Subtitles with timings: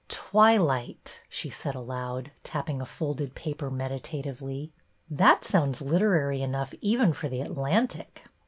[0.07, 4.71] 'Twilight!'" she said aloud, tapping a folded paper meditatively.
[5.13, 8.25] ''That sounds literary enough even for The Atlantic.